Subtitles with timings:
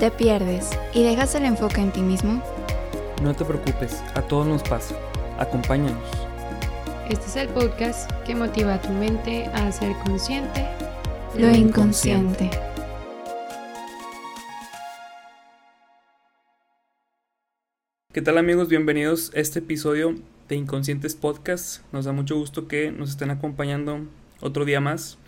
[0.00, 2.42] ¿Te pierdes y dejas el enfoque en ti mismo?
[3.22, 4.96] No te preocupes, a todos nos pasa.
[5.38, 6.02] Acompáñanos.
[7.10, 10.64] Este es el podcast que motiva a tu mente a ser consciente
[11.36, 12.48] Lo inconsciente.
[18.14, 18.68] ¿Qué tal amigos?
[18.68, 20.14] Bienvenidos a este episodio
[20.48, 21.82] de Inconscientes Podcast.
[21.92, 24.06] Nos da mucho gusto que nos estén acompañando
[24.40, 25.18] otro día más.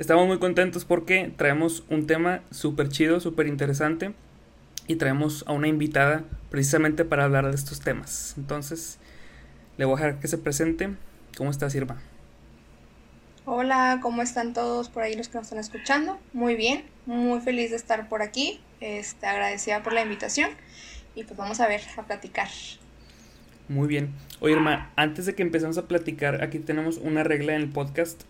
[0.00, 4.14] Estamos muy contentos porque traemos un tema súper chido, súper interesante
[4.86, 8.32] y traemos a una invitada precisamente para hablar de estos temas.
[8.38, 8.96] Entonces,
[9.76, 10.88] le voy a dejar que se presente.
[11.36, 12.00] ¿Cómo estás, Irma?
[13.44, 16.18] Hola, ¿cómo están todos por ahí los que nos están escuchando?
[16.32, 20.48] Muy bien, muy feliz de estar por aquí, este, agradecida por la invitación
[21.14, 22.48] y pues vamos a ver, a platicar.
[23.68, 24.14] Muy bien.
[24.40, 28.22] Oye, Irma, antes de que empecemos a platicar, aquí tenemos una regla en el podcast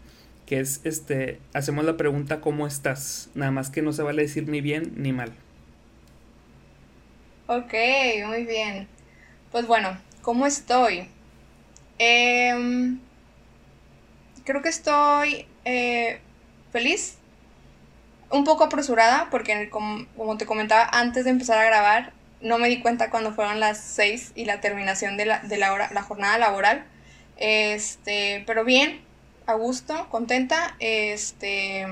[0.51, 3.31] que es este, hacemos la pregunta ¿cómo estás?
[3.35, 5.33] Nada más que no se vale decir ni bien ni mal.
[7.47, 7.73] Ok,
[8.27, 8.89] muy bien.
[9.53, 11.07] Pues bueno, ¿cómo estoy?
[11.99, 12.99] Em,
[14.45, 16.19] creo que estoy eh,
[16.73, 17.19] feliz,
[18.29, 22.69] un poco apresurada, porque como, como, te comentaba antes de empezar a grabar, no me
[22.69, 26.03] di cuenta cuando fueron las 6 y la terminación de la, de la, hora, la
[26.03, 26.87] jornada laboral.
[27.37, 29.01] Este, pero bien,
[29.47, 31.87] a gusto, contenta, este,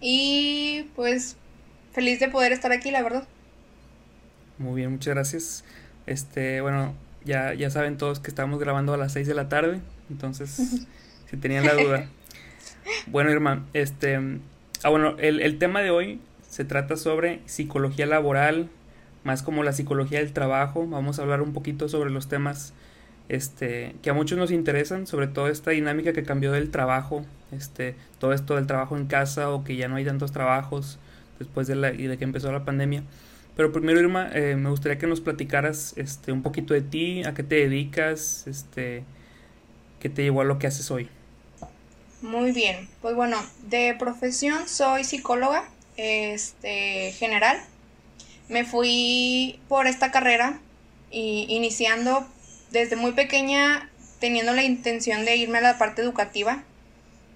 [0.00, 1.36] y pues
[1.92, 3.26] feliz de poder estar aquí, la verdad.
[4.58, 5.64] Muy bien, muchas gracias.
[6.06, 9.80] Este, bueno, ya, ya saben todos que estamos grabando a las 6 de la tarde,
[10.10, 10.86] entonces,
[11.30, 12.08] si tenían la duda.
[13.06, 14.18] Bueno, Irma, este,
[14.82, 18.70] ah, bueno, el, el tema de hoy se trata sobre psicología laboral,
[19.24, 20.86] más como la psicología del trabajo.
[20.86, 22.72] Vamos a hablar un poquito sobre los temas
[23.28, 27.94] este, que a muchos nos interesan, sobre todo esta dinámica que cambió del trabajo, este,
[28.18, 30.98] todo esto del trabajo en casa o que ya no hay tantos trabajos
[31.38, 33.02] después de, la, y de que empezó la pandemia.
[33.56, 37.34] Pero primero, Irma, eh, me gustaría que nos platicaras este, un poquito de ti, a
[37.34, 39.04] qué te dedicas, este,
[40.00, 41.08] qué te llevó a lo que haces hoy.
[42.22, 43.36] Muy bien, pues bueno,
[43.68, 45.64] de profesión soy psicóloga
[45.96, 47.58] este, general.
[48.48, 50.58] Me fui por esta carrera
[51.10, 52.26] y iniciando
[52.70, 53.90] desde muy pequeña
[54.20, 56.64] teniendo la intención de irme a la parte educativa.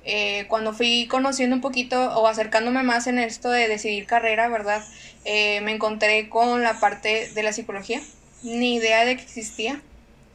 [0.04, 4.84] Eh, cuando fui conociendo un poquito o acercándome más en esto de decidir carrera, ¿verdad?
[5.24, 8.00] Eh, me encontré con la parte de la psicología,
[8.42, 9.80] ni idea de que existía.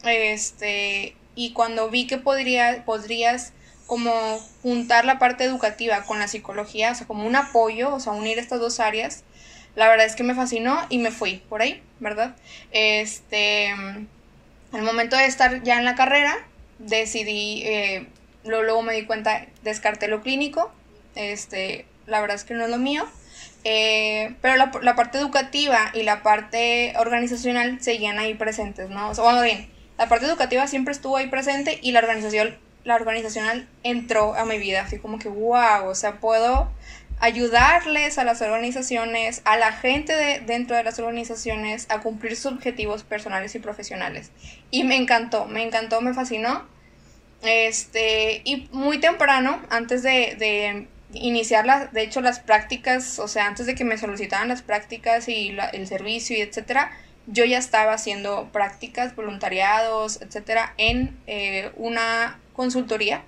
[0.04, 3.52] Este, y cuando vi que podría, podrías
[3.86, 4.12] como
[4.62, 8.38] juntar la parte educativa con la psicología, o sea, como un apoyo, o sea, unir
[8.38, 9.24] estas dos áreas,
[9.76, 12.36] la verdad es que me fascinó y me fui por ahí, ¿verdad?
[12.70, 13.74] Este,
[14.72, 16.36] al momento de estar ya en la carrera,
[16.78, 18.06] decidí, eh,
[18.44, 20.70] luego, me di cuenta, descarté lo clínico,
[21.14, 23.06] este, la verdad es que no es lo mío,
[23.64, 29.10] eh, pero la, la, parte educativa y la parte organizacional seguían ahí presentes, ¿no?
[29.10, 29.68] O sea, bueno, bien,
[29.98, 34.58] la parte educativa siempre estuvo ahí presente y la organización, la organizacional entró a mi
[34.58, 36.70] vida, así como que, wow, o sea, puedo
[37.20, 42.52] ayudarles a las organizaciones, a la gente de, dentro de las organizaciones a cumplir sus
[42.52, 44.30] objetivos personales y profesionales.
[44.70, 46.66] Y me encantó, me encantó, me fascinó.
[47.42, 53.46] Este, y muy temprano, antes de, de iniciar, las, de hecho, las prácticas, o sea,
[53.46, 56.92] antes de que me solicitaran las prácticas y la, el servicio y etcétera,
[57.26, 63.22] yo ya estaba haciendo prácticas, voluntariados, etcétera, en eh, una consultoría.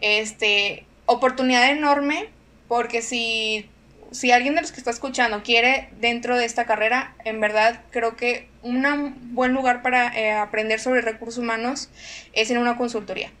[0.00, 2.28] Este, oportunidad enorme
[2.68, 3.68] porque si,
[4.12, 8.16] si alguien de los que está escuchando quiere dentro de esta carrera, en verdad creo
[8.16, 11.88] que un buen lugar para eh, aprender sobre recursos humanos
[12.34, 13.32] es en una consultoría.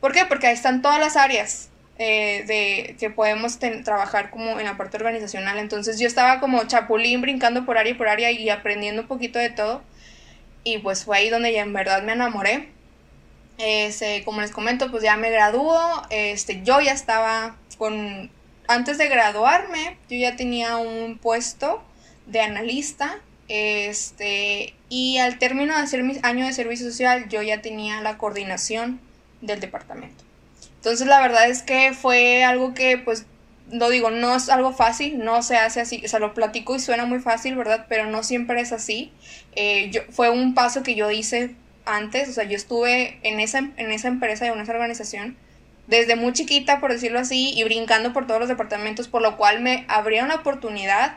[0.00, 0.24] ¿Por qué?
[0.26, 4.96] Porque ahí están todas las áreas eh, de que podemos trabajar como en la parte
[4.96, 5.58] organizacional.
[5.58, 9.38] Entonces yo estaba como chapulín brincando por área y por área y aprendiendo un poquito
[9.38, 9.82] de todo.
[10.64, 12.70] Y pues fue ahí donde ya en verdad me enamoré.
[13.58, 16.02] Este, como les comento, pues ya me graduó.
[16.10, 18.30] Este, yo ya estaba con
[18.74, 21.82] antes de graduarme, yo ya tenía un puesto
[22.26, 23.20] de analista.
[23.48, 28.18] Este, y al término de hacer mi año de servicio social, yo ya tenía la
[28.18, 29.00] coordinación
[29.40, 30.24] del departamento.
[30.76, 33.26] Entonces, la verdad es que fue algo que, pues,
[33.70, 36.80] no digo, no es algo fácil, no se hace así, o sea, lo platico y
[36.80, 37.86] suena muy fácil, ¿verdad?
[37.88, 39.12] Pero no siempre es así.
[39.54, 41.54] Eh, yo, fue un paso que yo hice
[41.84, 45.36] antes, o sea, yo estuve en esa, en esa empresa y en esa organización
[45.86, 49.60] desde muy chiquita, por decirlo así, y brincando por todos los departamentos, por lo cual
[49.60, 51.16] me abría una oportunidad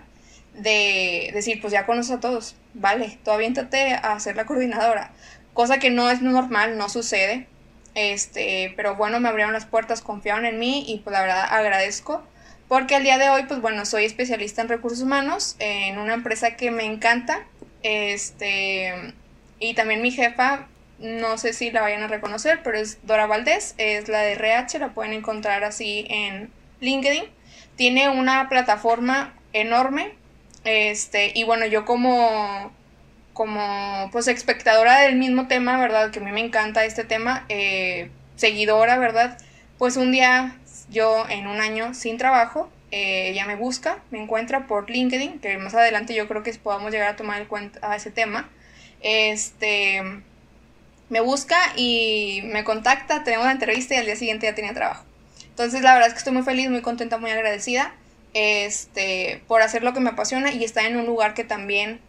[0.53, 5.11] de decir, pues ya conoces a todos, vale, tú aviéntate a ser la coordinadora,
[5.53, 7.47] cosa que no es normal, no sucede,
[7.93, 12.23] este, pero bueno, me abrieron las puertas, confiaron en mí y pues la verdad agradezco
[12.67, 16.55] porque al día de hoy, pues bueno, soy especialista en recursos humanos en una empresa
[16.55, 17.45] que me encanta.
[17.83, 19.13] Este,
[19.59, 20.67] y también mi jefa,
[20.99, 24.79] no sé si la vayan a reconocer, pero es Dora Valdés, es la de RH,
[24.79, 27.25] la pueden encontrar así en LinkedIn.
[27.75, 30.13] Tiene una plataforma enorme.
[30.63, 32.71] Este, y bueno, yo como
[33.35, 36.09] como pues espectadora del mismo tema, ¿verdad?
[36.09, 39.37] Que a mí me encanta este tema, eh, seguidora, ¿verdad?
[39.77, 40.55] Pues un día
[40.89, 45.57] yo en un año sin trabajo, eh, ella me busca, me encuentra por LinkedIn, que
[45.57, 48.49] más adelante yo creo que podamos llegar a tomar en cuenta a ese tema.
[49.01, 50.01] Este,
[51.09, 55.03] me busca y me contacta, tenemos una entrevista y al día siguiente ya tenía trabajo.
[55.49, 57.93] Entonces la verdad es que estoy muy feliz, muy contenta, muy agradecida
[58.33, 62.01] este, por hacer lo que me apasiona y estar en un lugar que también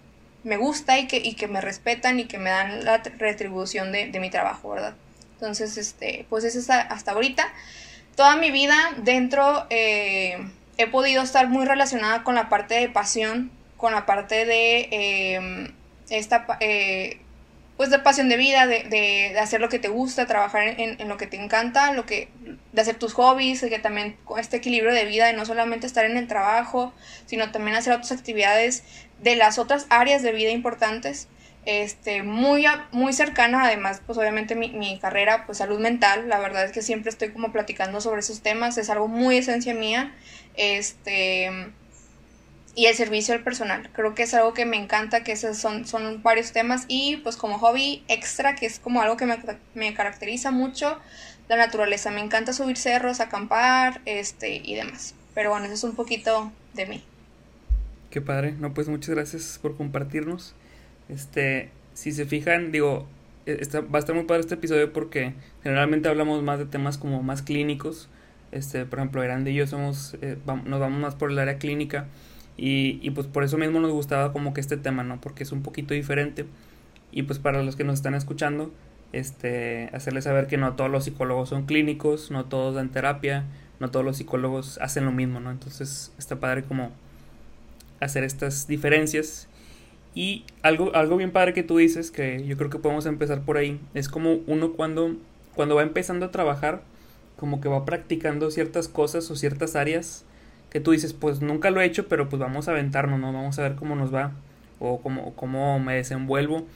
[0.42, 4.08] me gusta y que, y que me respetan y que me dan la retribución de,
[4.08, 4.94] de mi trabajo, ¿verdad?
[5.34, 7.52] Entonces, este, pues es hasta ahorita.
[8.16, 10.38] Toda mi vida dentro eh,
[10.78, 15.72] he podido estar muy relacionada con la parte de pasión, con la parte de eh,
[16.08, 17.20] esta, eh,
[17.76, 21.08] pues de pasión de vida, de, de, hacer lo que te gusta, trabajar en, en,
[21.08, 22.28] lo que te encanta, lo que,
[22.72, 26.16] de hacer tus hobbies, que también este equilibrio de vida, de no solamente estar en
[26.16, 26.94] el trabajo,
[27.26, 28.84] sino también hacer otras actividades
[29.20, 31.28] de las otras áreas de vida importantes.
[31.66, 36.64] Este, muy, muy cercana, además, pues obviamente mi, mi, carrera, pues salud mental, la verdad
[36.64, 40.14] es que siempre estoy como platicando sobre esos temas, es algo muy esencia mía,
[40.54, 41.50] este,
[42.76, 45.86] y el servicio al personal, creo que es algo que me encanta, que esos son,
[45.86, 49.38] son varios temas, y pues como hobby extra, que es como algo que me,
[49.74, 50.98] me caracteriza mucho,
[51.48, 55.94] la naturaleza, me encanta subir cerros, acampar, este, y demás, pero bueno, eso es un
[55.94, 57.02] poquito de mí.
[58.10, 60.54] Qué padre, no, pues muchas gracias por compartirnos.
[61.08, 63.06] Este, si se fijan, digo,
[63.46, 65.32] e, está, va a estar muy padre este episodio porque
[65.62, 68.10] generalmente hablamos más de temas como más clínicos.
[68.52, 72.06] Este, por ejemplo, Grande y yo somos, eh, nos vamos más por el área clínica
[72.56, 75.20] y, y pues por eso mismo nos gustaba como que este tema, ¿no?
[75.20, 76.46] Porque es un poquito diferente.
[77.12, 78.72] Y pues para los que nos están escuchando,
[79.12, 83.44] este, hacerles saber que no todos los psicólogos son clínicos, no todos dan terapia,
[83.80, 85.50] no todos los psicólogos hacen lo mismo, ¿no?
[85.50, 86.90] Entonces está padre como
[88.00, 89.48] hacer estas diferencias.
[90.14, 93.58] Y algo, algo bien padre que tú dices, que yo creo que podemos empezar por
[93.58, 95.14] ahí, es como uno cuando,
[95.54, 96.82] cuando va empezando a trabajar,
[97.36, 100.24] como que va practicando ciertas cosas o ciertas áreas
[100.70, 103.32] que tú dices, pues nunca lo he hecho, pero pues vamos a aventarnos, ¿no?
[103.32, 104.32] Vamos a ver cómo nos va
[104.78, 106.66] o cómo, cómo me desenvuelvo.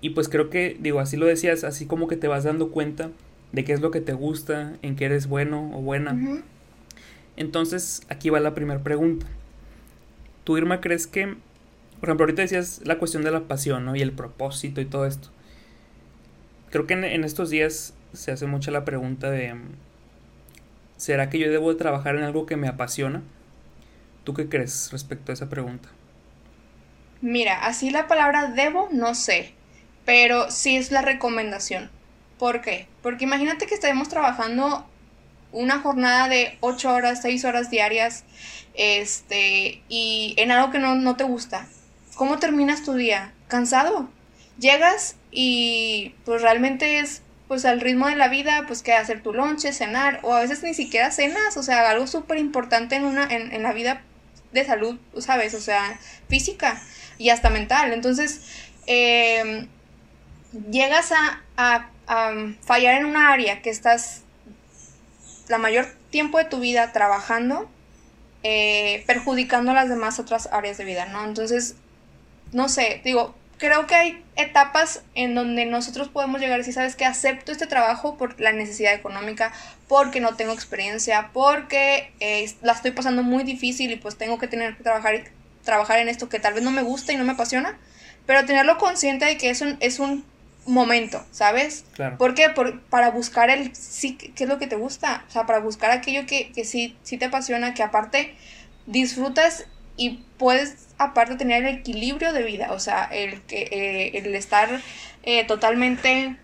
[0.00, 3.10] Y pues creo que, digo, así lo decías, así como que te vas dando cuenta
[3.52, 6.12] de qué es lo que te gusta, en qué eres bueno o buena.
[6.12, 6.42] Uh -huh.
[7.36, 9.26] Entonces, aquí va la primera pregunta.
[10.44, 11.36] ¿Tú, Irma, crees que,
[12.00, 13.96] por ejemplo, ahorita decías la cuestión de la pasión, ¿no?
[13.96, 15.30] Y el propósito y todo esto.
[16.70, 19.54] Creo que en, en estos días se hace mucha la pregunta de,
[21.04, 23.22] ¿será que yo debo de trabajar en algo que me apasiona?
[24.24, 25.90] ¿Tú qué crees respecto a esa pregunta?
[27.20, 29.52] Mira, así la palabra debo, no sé,
[30.06, 31.90] pero sí es la recomendación.
[32.38, 32.88] ¿Por qué?
[33.02, 34.86] Porque imagínate que estemos trabajando
[35.52, 38.24] una jornada de 8 horas, 6 horas diarias,
[38.72, 41.66] este, y en algo que no, no te gusta.
[42.14, 43.34] ¿Cómo terminas tu día?
[43.48, 44.08] ¿Cansado?
[44.58, 49.32] Llegas y pues realmente es pues al ritmo de la vida, pues que hacer tu
[49.32, 53.24] lonche, cenar, o a veces ni siquiera cenas, o sea, algo súper importante en, una,
[53.24, 54.02] en, en la vida
[54.52, 55.54] de salud, ¿sabes?
[55.54, 55.98] O sea,
[56.28, 56.80] física
[57.18, 57.92] y hasta mental.
[57.92, 58.42] Entonces,
[58.86, 59.66] eh,
[60.70, 62.32] llegas a, a, a,
[62.62, 64.22] fallar en una área que estás
[65.48, 67.68] la mayor tiempo de tu vida trabajando,
[68.42, 71.24] eh, perjudicando las demás otras áreas de vida, ¿no?
[71.24, 71.76] Entonces,
[72.52, 76.96] no sé, digo, creo que hay etapas en donde nosotros podemos llegar y decir, sabes
[76.96, 79.52] que acepto este trabajo por la necesidad económica,
[79.88, 84.48] porque no tengo experiencia, porque eh, la estoy pasando muy difícil y pues tengo que
[84.48, 85.24] tener que trabajar,
[85.62, 87.78] trabajar en esto que tal vez no me gusta y no me apasiona,
[88.26, 90.24] pero tenerlo consciente de que es un, es un
[90.66, 91.84] momento, ¿sabes?
[91.92, 92.16] Claro.
[92.18, 92.48] ¿Por qué?
[92.50, 95.90] Por, para buscar el sí, qué es lo que te gusta, o sea, para buscar
[95.90, 98.34] aquello que, que sí, sí te apasiona, que aparte
[98.86, 104.34] disfrutas y puedes aparte tener el equilibrio de vida, o sea, el, que, eh, el
[104.34, 104.68] estar
[105.22, 106.36] eh, totalmente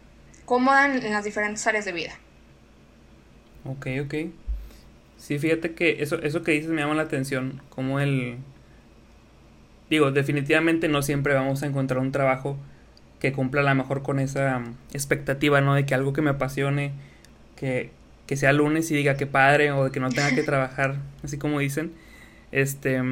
[0.45, 2.12] cómoda en, en, las diferentes áreas de vida.
[3.64, 4.14] Ok, ok.
[5.16, 8.38] Sí, fíjate que eso, eso que dices me llama la atención, como el...
[9.90, 12.57] Digo, definitivamente no siempre vamos a encontrar un trabajo
[13.19, 15.75] que cumpla a lo mejor con esa expectativa, ¿no?
[15.75, 16.92] De que algo que me apasione,
[17.54, 17.90] que,
[18.26, 21.38] que sea lunes y diga que padre, o de que no tenga que trabajar, así
[21.38, 21.92] como dicen.
[22.50, 23.02] Este,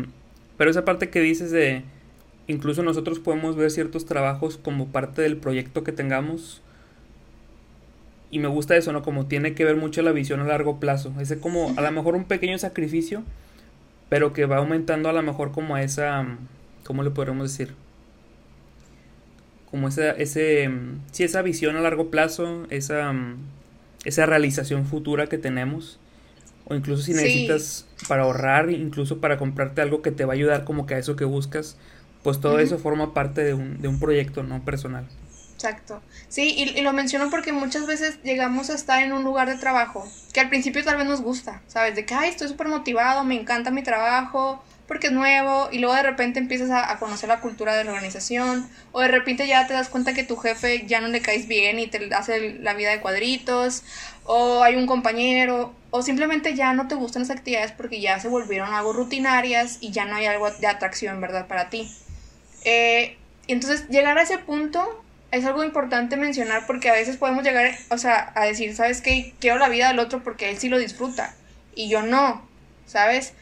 [0.58, 1.84] pero esa parte que dices de
[2.48, 6.60] incluso nosotros podemos ver ciertos trabajos como parte del proyecto que tengamos.
[8.30, 9.02] y me gusta eso, ¿no?
[9.02, 11.14] Como tiene que ver mucho la visión a largo plazo.
[11.18, 13.22] Es como a lo mejor un pequeño sacrificio,
[14.10, 16.26] pero que va aumentando a lo mejor como a esa,
[16.84, 17.74] ¿cómo le podemos decir?
[19.70, 20.70] Como esa, ese,
[21.12, 23.14] sí, esa visión a largo plazo, esa,
[24.04, 25.98] esa realización futura que tenemos.
[26.68, 30.64] O incluso si necesitas para ahorrar, incluso para comprarte algo que te va a ayudar
[30.64, 31.76] como que a eso que buscas,
[32.22, 34.62] pues todo eso forma parte de un, de un proyecto, ¿no?
[34.64, 35.06] Personal.
[35.58, 36.00] Exacto.
[36.28, 40.08] Sí, y, lo menciono porque muchas veces llegamos a estar en un lugar de trabajo
[40.32, 41.96] que al principio tal vez nos gusta, ¿sabes?
[41.96, 45.96] De que, ay, estoy súper motivado, me encanta mi trabajo, porque es nuevo, y luego
[45.96, 49.74] de repente empiezas a, conocer la cultura de la organización, o de repente ya te
[49.74, 52.90] das cuenta que tu jefe ya no le caes bien y te hace la vida
[52.90, 53.82] de cuadritos,
[54.24, 58.28] o hay un compañero, o simplemente ya no te gustan las actividades porque ya se
[58.28, 61.46] volvieron algo rutinarias y ya no hay algo de atracción, ¿verdad?
[61.46, 61.90] Para ti.
[62.64, 63.16] Eh,
[63.46, 67.98] entonces, llegar a ese punto es algo importante mencionar porque a veces podemos llegar, o
[67.98, 69.34] sea, a decir, ¿sabes qué?
[69.40, 71.34] Quiero la vida del otro porque él sí lo disfruta
[71.74, 72.46] y yo no,
[72.86, 73.32] ¿sabes?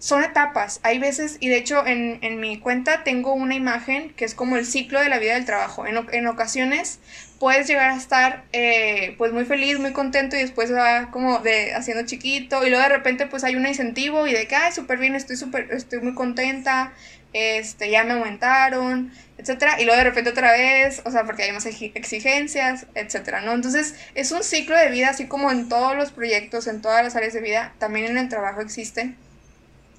[0.00, 4.24] Son etapas, hay veces, y de hecho en, en mi cuenta tengo una imagen que
[4.24, 5.86] es como el ciclo de la vida del trabajo.
[5.86, 7.00] En, en ocasiones
[7.40, 11.74] puedes llegar a estar eh, pues muy feliz, muy contento y después va como de
[11.74, 14.98] haciendo chiquito y luego de repente pues hay un incentivo y de que, ay, súper
[14.98, 16.92] bien, estoy súper, estoy muy contenta,
[17.32, 21.52] este, ya me aumentaron, etcétera, y luego de repente otra vez, o sea, porque hay
[21.52, 23.52] más exigencias, etcétera, ¿no?
[23.52, 27.16] Entonces, es un ciclo de vida, así como en todos los proyectos, en todas las
[27.16, 29.16] áreas de vida, también en el trabajo existen.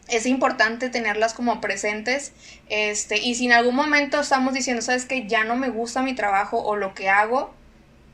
[0.09, 2.33] Es importante tenerlas como presentes,
[2.67, 6.15] este, y si en algún momento estamos diciendo, sabes que ya no me gusta mi
[6.15, 7.53] trabajo o lo que hago,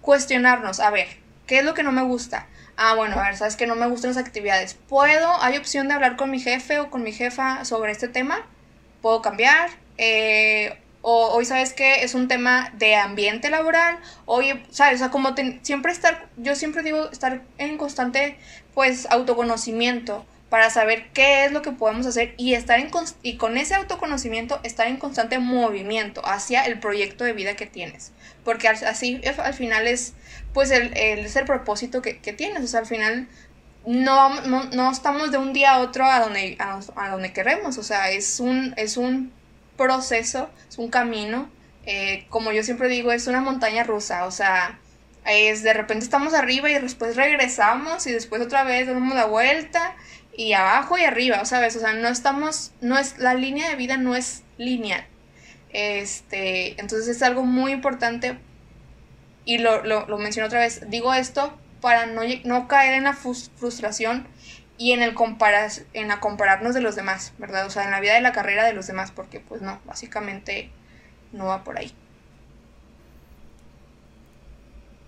[0.02, 1.08] cuestionarnos, a ver,
[1.48, 2.48] ¿qué es lo que no me gusta?
[2.78, 4.74] Ah, bueno, a ver, sabes que no me gustan las actividades.
[4.74, 5.42] ¿Puedo?
[5.42, 8.46] ¿Hay opción de hablar con mi jefe o con mi jefa sobre este tema?
[9.06, 9.70] puedo cambiar.
[10.00, 15.12] Eh, o hoy sabes que es un tema de ambiente laboral, hoy, sabes, o sea,
[15.12, 18.40] como siempre estar, yo siempre digo, estar en constante,
[18.74, 22.90] pues, autoconocimiento para saber qué es lo que podemos hacer y estar en,
[23.24, 28.12] y con ese autoconocimiento estar en constante movimiento hacia el proyecto de vida que tienes,
[28.44, 30.14] porque así al final es,
[30.54, 33.28] pues, el, es el propósito que, que tienes, o sea, al final
[33.86, 37.84] no, no, no, estamos de un día a otro a donde, a, donde queremos, o
[37.84, 39.32] sea, es un, es un
[39.78, 41.50] proceso, es un camino,
[41.86, 44.80] eh, como yo siempre digo, es una montaña rusa, o sea,
[45.26, 49.96] es de repente estamos arriba y después regresamos y después otra vez damos la vuelta
[50.38, 51.76] y abajo y arriba, ¿sabes?
[51.76, 55.06] O sea, no estamos, no es, la línea de vida no es lineal.
[55.70, 58.38] Este, entonces es algo muy importante
[59.44, 63.14] y lo, lo, lo menciono otra vez, digo esto para no, no caer en la
[63.14, 64.28] frustración
[64.78, 67.66] y en el comparas, en la compararnos de los demás, ¿verdad?
[67.66, 70.72] O sea, en la vida de la carrera de los demás, porque pues no, básicamente
[71.32, 71.92] no va por ahí.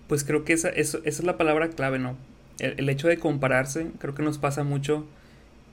[0.06, 2.16] Pues creo que esa, esa es la palabra clave, ¿no?
[2.58, 5.06] El, hecho de compararse, creo que nos pasa mucho,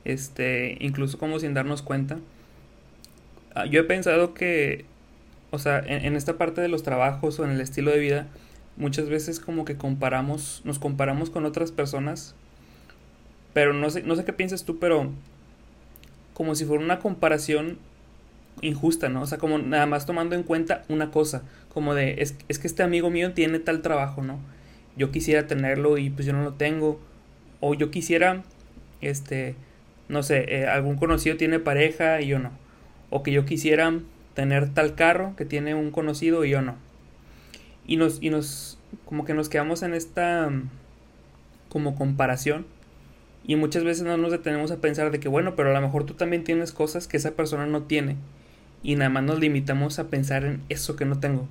[0.06, 2.20] este, incluso como sin darnos cuenta.
[3.54, 4.86] Ah, yo he pensado que,
[5.52, 8.28] o sea, en esta parte de los trabajos o en el estilo de vida,
[8.78, 12.36] muchas veces como que comparamos, nos comparamos con otras personas,
[13.54, 15.10] pero no sé, no sé qué piensas tú, pero
[16.34, 17.78] como si fuera una comparación
[18.62, 19.22] injusta, ¿no?
[19.22, 21.44] O sea, como nada más tomando en cuenta una cosa,
[21.74, 24.40] como de, es, es que este amigo mío tiene tal trabajo, ¿no?
[24.98, 27.00] Yo quisiera tenerlo y pues yo no lo tengo,
[27.62, 28.44] o yo quisiera,
[29.02, 29.56] este,
[30.08, 32.52] no sé, eh, algún conocido tiene pareja y yo no,
[33.10, 33.94] o que yo quisiera
[34.34, 36.76] tener tal carro que tiene un conocido y yo no
[37.88, 40.52] y nos, y nos, como que nos quedamos en esta
[41.70, 42.66] como comparación
[43.46, 46.06] y muchas veces no nos detenemos a pensar de que bueno, pero a lo mejor
[46.06, 48.16] tú también tienes cosas que esa persona no tiene
[48.82, 51.48] y nada más nos limitamos a pensar en eso que no tengo,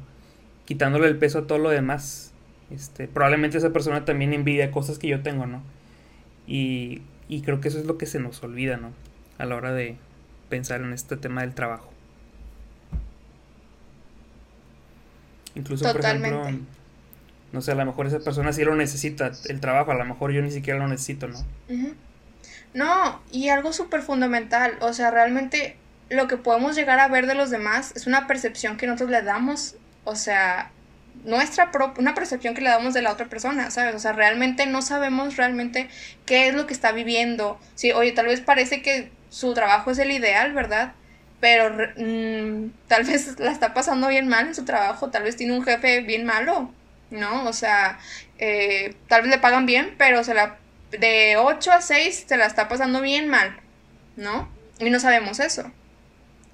[0.64, 2.32] quitándole el peso a todo lo demás.
[2.70, 5.62] Este, probablemente esa persona también envidia cosas que yo tengo, ¿no?
[6.46, 8.92] Y, y creo que eso es lo que se nos olvida, ¿no?
[9.38, 9.96] A la hora de
[10.48, 11.90] pensar en este tema del trabajo.
[15.54, 16.48] Incluso, por ejemplo,
[17.52, 20.32] no sé, a lo mejor esa persona sí lo necesita, el trabajo, a lo mejor
[20.32, 21.38] yo ni siquiera lo necesito, ¿no?
[22.74, 25.76] No, y algo súper fundamental, o sea, realmente
[26.10, 29.22] lo que podemos llegar a ver de los demás es una percepción que nosotros le
[29.22, 30.72] damos, o sea,
[31.24, 33.94] nuestra una percepción que le damos de la otra persona, ¿sabes?
[33.94, 35.88] O sea, realmente no sabemos realmente
[36.26, 37.58] qué es lo que está viviendo.
[37.74, 40.94] Sí, oye, tal vez parece que su trabajo es el ideal, ¿verdad?
[41.44, 45.52] pero mm, tal vez la está pasando bien mal en su trabajo, tal vez tiene
[45.52, 46.72] un jefe bien malo,
[47.10, 47.44] ¿no?
[47.44, 47.98] O sea,
[48.38, 50.56] eh, tal vez le pagan bien, pero se la,
[50.90, 53.60] de 8 a 6 se la está pasando bien mal,
[54.16, 54.48] ¿no?
[54.78, 55.70] Y no sabemos eso.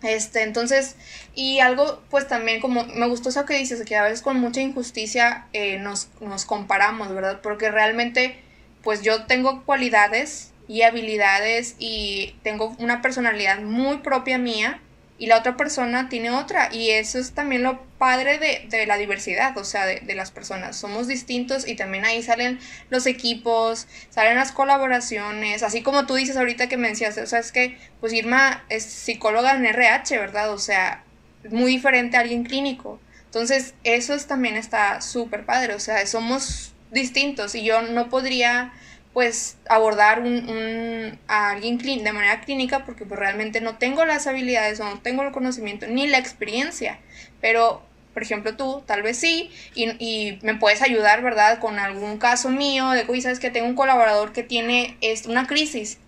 [0.02, 0.96] Este, entonces,
[1.34, 4.60] y algo, pues también como me gustó eso que dices, que a veces con mucha
[4.60, 7.40] injusticia eh, nos, nos comparamos, ¿verdad?
[7.42, 8.40] Porque realmente,
[8.82, 14.80] pues yo tengo cualidades y habilidades y tengo una personalidad muy propia mía
[15.20, 16.70] y la otra persona tiene otra.
[16.72, 20.76] Y eso es también lo padre de, la diversidad, o sea, de, las personas.
[20.76, 22.58] Somos distintos y también ahí salen
[22.88, 27.38] los equipos, salen las colaboraciones, así como tú dices ahorita que me decías, o sea,
[27.38, 30.52] es que pues Irma es psicóloga en RH, ¿verdad?
[30.52, 31.04] O sea,
[31.50, 32.98] muy diferente a alguien clínico.
[33.26, 38.72] Entonces, eso también está súper padre, o sea, somos distintos y yo no podría
[39.12, 44.78] pues abordar un, a alguien de manera clínica porque pues realmente no tengo las habilidades
[44.80, 46.98] o no tengo el conocimiento ni la experiencia,
[47.40, 47.82] pero
[48.14, 51.58] por ejemplo tú tal vez sí y, me puedes ayudar, ¿verdad?
[51.58, 55.98] Con algún caso mío de que, sabes que tengo un colaborador que tiene una crisis,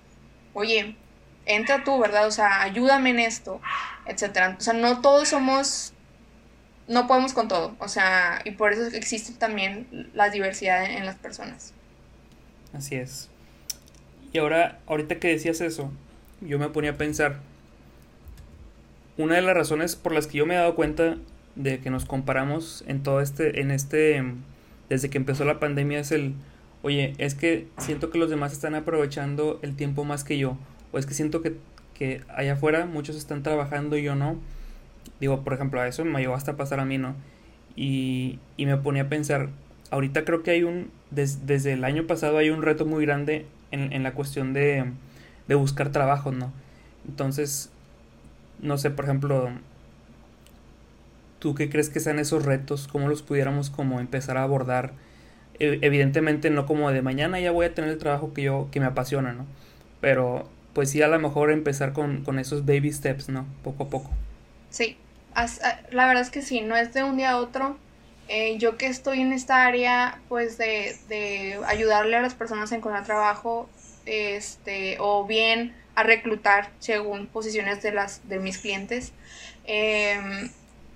[0.54, 0.96] oye,
[1.46, 2.26] entra tú, ¿verdad?
[2.26, 3.60] O sea, ayúdame en esto,
[4.06, 4.56] etcétera.
[4.58, 5.92] O sea, no todos somos
[6.88, 11.16] no podemos con todo, o sea, y por eso existe también la diversidad en las
[11.16, 11.72] personas.
[12.72, 13.28] Así es.
[14.32, 15.90] Y ahora, ahorita que decías eso,
[16.40, 17.40] yo me ponía a pensar,
[19.18, 21.18] una de las razones por las que yo me he dado cuenta
[21.54, 24.24] de que nos comparamos en todo este, en este,
[24.88, 26.34] desde que empezó la pandemia es el,
[26.82, 30.56] oye, es que siento que los demás están aprovechando el tiempo más que yo,
[30.92, 31.56] o es que siento que,
[31.94, 34.36] que allá afuera muchos están trabajando y yo no.
[35.20, 37.14] Digo, por ejemplo, a eso me llevó hasta pasar a mí, ¿no?
[37.76, 39.50] Y, y me ponía a pensar,
[39.92, 43.92] ahorita creo que hay un, desde el año pasado hay un reto muy grande en,
[43.92, 44.90] en la cuestión de,
[45.48, 46.50] de, buscar trabajo, ¿no?
[47.06, 47.70] Entonces,
[48.58, 49.50] no sé, por ejemplo,
[51.38, 52.88] ¿tú qué crees que sean esos retos?
[52.88, 54.92] ¿Cómo los pudiéramos como empezar a abordar?
[55.58, 58.80] E, evidentemente no como de mañana ya voy a tener el trabajo que yo, que
[58.80, 59.44] me apasiona, ¿no?
[60.00, 63.44] Pero pues sí a lo mejor empezar con, con esos baby steps, ¿no?
[63.62, 64.10] Poco a poco.
[64.70, 64.96] Sí,
[65.90, 67.76] la verdad es que sí, no es de un día a otro
[68.28, 72.76] eh, yo que estoy en esta área, pues de, de, ayudarle a las personas a
[72.76, 73.68] encontrar trabajo,
[74.06, 79.12] este, o bien a reclutar según posiciones de las de mis clientes.
[79.64, 80.50] Em,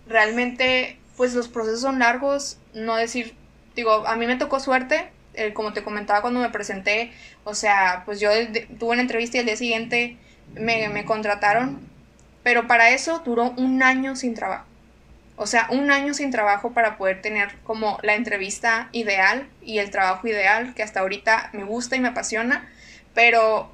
[0.08, 3.34] realmente, pues los procesos son largos, no decir,
[3.74, 7.12] digo, a mí me tocó suerte, eh, como te comentaba cuando me presenté,
[7.44, 8.30] o sea, pues yo
[8.78, 10.16] tuve una entrevista y el día siguiente
[10.54, 11.80] me, me contrataron,
[12.42, 14.66] pero para eso duró un año sin trabajo.
[15.36, 19.90] O sea, un año sin trabajo para poder tener como la entrevista ideal y el
[19.90, 22.68] trabajo ideal que hasta ahorita me gusta y me apasiona,
[23.14, 23.70] pero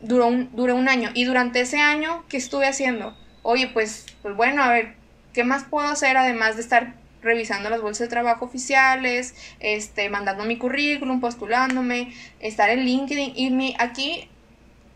[0.00, 1.10] duró un, duró un año.
[1.12, 3.14] Y durante ese año, ¿qué estuve haciendo?
[3.42, 4.94] Oye, pues, pues bueno, a ver,
[5.34, 10.44] ¿qué más puedo hacer además de estar revisando las bolsas de trabajo oficiales, este, mandando
[10.44, 14.28] mi currículum, postulándome, estar en LinkedIn y mi, aquí,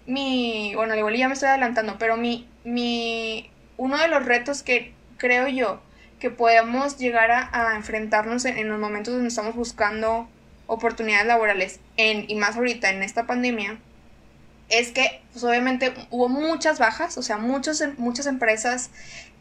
[0.07, 4.93] mi, bueno, igual ya me estoy adelantando, pero mi, mi, uno de los retos que
[5.17, 5.81] creo yo
[6.19, 10.29] que podemos llegar a, enfrentarnos en, los momentos donde estamos buscando
[10.67, 13.79] oportunidades laborales, en, y más ahorita en esta pandemia,
[14.69, 18.91] es que pues obviamente hubo muchas bajas, o sea, muchos, muchas empresas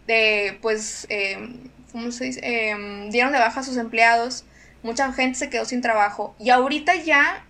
[0.05, 2.39] de, pues, em, ¿cómo se dice?
[2.43, 4.45] Em, dieron de baja a sus empleados,
[4.83, 7.43] mucha gente se quedó sin trabajo y ahorita ya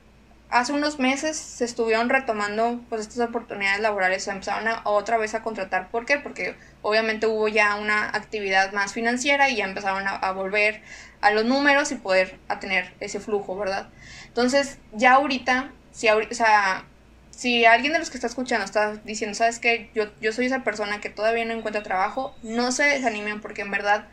[0.49, 5.33] hace unos meses se estuvieron retomando pues estas oportunidades laborales, se empezaron a, otra vez
[5.33, 5.89] a contratar.
[5.89, 6.17] ¿Por qué?
[6.17, 10.81] Porque obviamente hubo ya una actividad más financiera y ya empezaron a, volver
[11.21, 13.89] a los números y poder a tener ese flujo, ¿verdad?
[14.27, 16.85] Entonces, ya ahorita, si, o sea,
[17.31, 19.89] si alguien de los que está escuchando está diciendo, ¿sabes qué?
[19.93, 23.71] Yo, yo soy esa persona que todavía no encuentra trabajo, no se desanimen porque en
[23.71, 24.07] verdad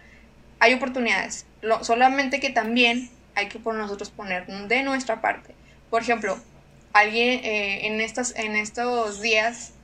[0.59, 1.47] hay oportunidades.
[1.63, 5.55] Lo, solamente que también hay que por nosotros poner de nuestra parte
[5.95, 6.37] por ejemplo,
[6.93, 9.75] alguien eh, en, estos, en estos días,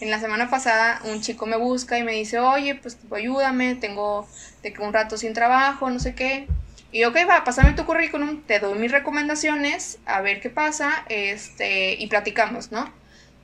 [0.00, 4.28] en la semana pasada, un chico me busca y me dice, oye, pues ayúdame, tengo
[4.64, 6.48] de un rato sin trabajo, no sé qué.
[6.90, 11.94] Y ok, va, pásame tu currículum, te doy mis recomendaciones, a ver qué pasa, este,
[12.02, 12.92] y platicamos, ¿no?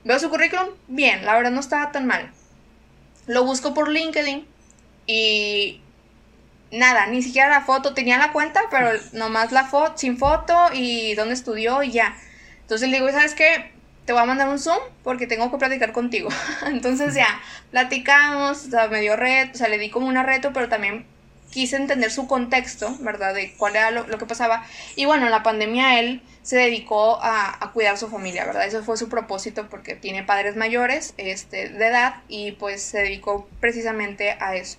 [0.03, 2.33] Veo su currículum, bien, la verdad no estaba tan mal.
[3.25, 4.45] Lo busco por LinkedIn
[5.05, 5.79] y
[6.71, 11.15] nada, ni siquiera la foto, tenía la cuenta, pero nomás la foto, sin foto y
[11.15, 12.15] dónde estudió y ya.
[12.61, 13.71] Entonces le digo, ¿sabes qué?
[14.05, 16.29] Te voy a mandar un Zoom porque tengo que platicar contigo.
[16.65, 17.27] Entonces ya,
[17.71, 21.05] platicamos, o sea, me dio reto, o sea, le di como una reto, pero también
[21.49, 23.33] quise entender su contexto, ¿verdad?
[23.33, 24.65] De cuál era lo, que pasaba.
[24.95, 28.65] Y bueno, en la pandemia él se dedicó a, a, cuidar su familia, ¿verdad?
[28.65, 33.47] Eso fue su propósito porque tiene padres mayores este, de edad y pues se dedicó
[33.59, 34.77] precisamente a eso.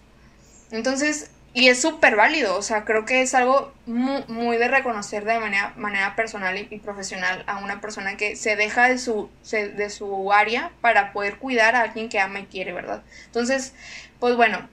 [0.71, 5.39] Entonces, y es súper válido, o sea, creo que es algo muy, de reconocer de
[5.39, 10.33] manera, manera personal y, profesional a una persona que se deja de su, de su
[10.33, 13.03] área para poder cuidar a alguien que ama y quiere, ¿verdad?
[13.27, 13.75] Entonces,
[14.21, 14.69] pues bueno,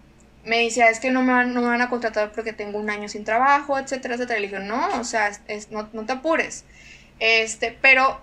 [0.46, 2.90] me decía, es que no me, van, no me van a contratar porque tengo un
[2.90, 4.40] año sin trabajo, etcétera, etcétera.
[4.40, 6.66] Le dije, no, o sea, es, no, no te apures.
[7.20, 8.22] Este, pero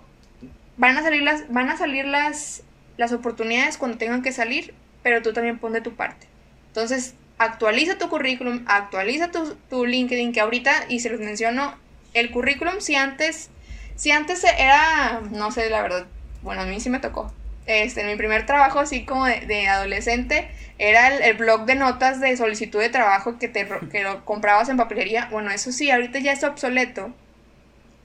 [0.77, 2.63] van a salir las, van a salir las,
[2.97, 6.27] las oportunidades cuando tengan que salir, pero tú también pon de tu parte.
[6.69, 11.75] Entonces, actualiza tu currículum, actualiza tu, tu, LinkedIn, que ahorita, y se los menciono,
[12.15, 13.51] el currículum, si antes,
[13.97, 16.07] si antes era, no sé, la verdad,
[16.43, 17.33] bueno, a mí sí me tocó.
[17.67, 22.81] Este, mi primer trabajo, así como de, adolescente, era el, blog de notas de solicitud
[22.81, 25.29] de trabajo que, te, que lo comprabas en papelería.
[25.31, 27.13] Bueno, eso sí, ahorita ya es obsoleto.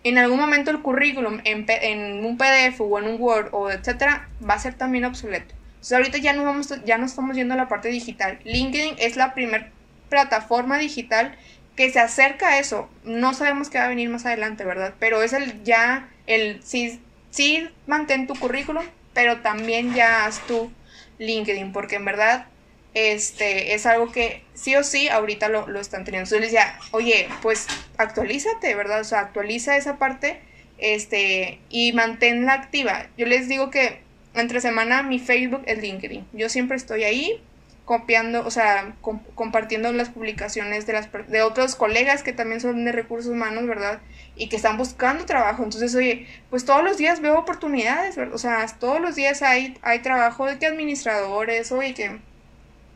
[0.03, 4.29] En algún momento el currículum en, en un PDF o en un Word o etcétera
[4.47, 5.56] va a ser también obsoleto
[5.91, 8.39] ahorita ya no, vamos, ya no estamos yendo a la parte digital.
[8.43, 9.71] LinkedIn es la primera
[10.09, 11.35] plataforma digital
[11.75, 12.89] que se acerca a eso.
[13.03, 14.93] No sabemos qué va a venir más adelante, ¿verdad?
[14.99, 20.71] Pero es el ya, el sí, sí mantén tu currículum, pero también ya haz tu
[21.19, 22.47] LinkedIn, porque en verdad
[22.93, 26.27] este, es algo que sí o sí ahorita lo, lo están teniendo.
[26.27, 29.01] Entonces les decía, oye, pues actualízate, ¿verdad?
[29.01, 30.41] O sea, actualiza esa parte
[30.79, 33.07] este, y manténla activa.
[33.17, 34.01] Yo les digo que
[34.41, 36.27] entre semana mi Facebook es LinkedIn.
[36.33, 37.41] Yo siempre estoy ahí
[37.87, 38.95] copiando, o sea,
[39.33, 44.01] compartiendo las publicaciones de, las, de otros colegas que también son de recursos humanos, ¿verdad?
[44.35, 45.63] Y que están buscando trabajo.
[45.63, 48.35] Entonces, oye, pues todos los días veo oportunidades, ¿verdad?
[48.35, 52.19] O sea, todos los días hay, hay trabajo de que administradores, oye, que,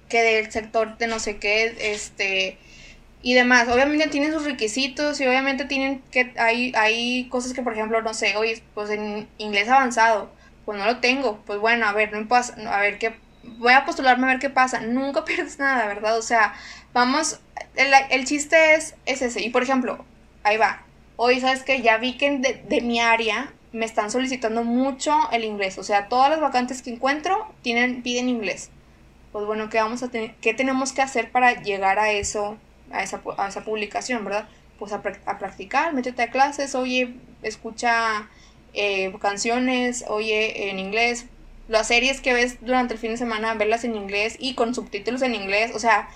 [0.09, 2.57] que del sector de no sé qué, este,
[3.21, 3.69] y demás.
[3.69, 8.13] Obviamente tienen sus requisitos y obviamente tienen que, hay, hay cosas que, por ejemplo, no
[8.13, 12.27] sé, oye, pues en inglés avanzado pues no lo tengo, pues bueno, a ver, no
[12.27, 16.17] pasa, a ver qué, voy a postularme a ver qué pasa, nunca pierdes nada, ¿verdad?
[16.17, 16.53] O sea,
[16.93, 17.39] vamos,
[17.75, 20.05] el, chiste es, es ese, y por ejemplo,
[20.43, 20.83] ahí va,
[21.15, 25.43] hoy sabes que ya vi que de, de mi área me están solicitando mucho el
[25.43, 28.69] inglés, o sea, todas las vacantes que encuentro tienen, piden inglés.
[29.31, 32.57] Pues bueno, ¿qué, vamos a tener, ¿qué tenemos que hacer para llegar a eso,
[32.91, 34.49] a esa, a esa publicación, verdad?
[34.77, 38.27] Pues a, a practicar, métete a clases, oye, escucha
[38.73, 41.25] eh, canciones, oye en inglés,
[41.67, 45.21] las series que ves durante el fin de semana, verlas en inglés y con subtítulos
[45.21, 46.09] en inglés, o sea,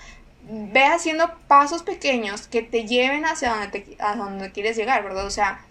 [0.48, 5.26] ve haciendo pasos pequeños que te lleven hacia donde, te, a donde quieres llegar, ¿verdad?
[5.26, 5.64] O sea,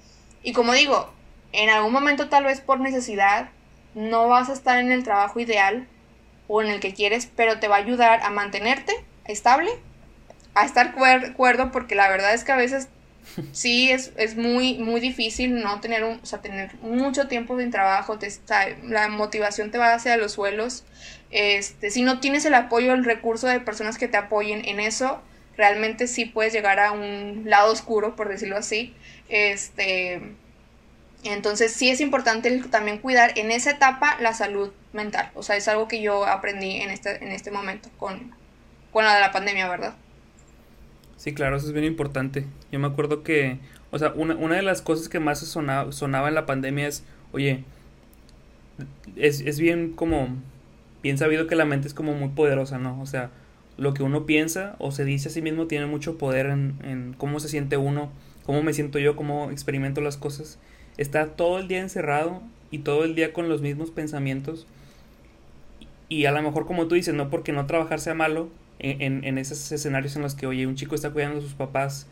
[0.44, 1.14] y como digo,
[1.52, 3.50] en algún momento tal vez por necesidad
[3.94, 5.88] no vas a estar en el trabajo ideal
[6.48, 8.94] o en el que quieres, pero te va a ayudar a mantenerte
[9.26, 9.72] estable,
[10.54, 12.90] a estar cuerdo, porque la verdad es que a veces
[13.52, 17.72] sí es, es muy, muy difícil no tener un, o sea, tener mucho tiempo sin
[17.72, 18.30] trabajo, te,
[18.84, 20.84] la motivación te va hacia los suelos.
[21.32, 25.22] Este, si no tienes el apoyo, el recurso de personas que te apoyen en eso,
[25.58, 28.94] realmente sí puedes llegar a un lado oscuro, por decirlo así.
[29.30, 30.22] Este,
[31.24, 35.32] entonces sí es importante también cuidar en esa etapa la salud mental.
[35.36, 38.36] O sea, es algo que yo aprendí en este, en este momento con,
[38.92, 39.96] con la de la pandemia, ¿verdad?
[41.18, 42.46] Sí, claro, eso es bien importante.
[42.72, 43.60] Yo me acuerdo que,
[43.92, 47.04] o sea, una, una de las cosas que más sonaba, sonaba en la pandemia es,
[47.32, 47.64] oye,
[49.16, 50.30] es, es bien como,
[51.04, 53.02] bien sabido que la mente es como muy poderosa, ¿no?
[53.02, 53.32] O sea,
[53.78, 57.14] lo que uno piensa o se dice a sí mismo tiene mucho poder en, en
[57.18, 58.10] cómo se siente uno,
[58.46, 60.60] cómo me siento yo, cómo experimento las cosas.
[60.98, 64.68] Está todo el día encerrado y todo el día con los mismos pensamientos.
[66.10, 69.38] Y a lo mejor como tú dices, no porque no trabajar sea malo, en, en,
[69.38, 72.08] esos escenarios en los que, oye, un chico está cuidando a sus papás,